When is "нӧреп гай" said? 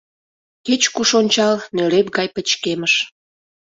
1.75-2.27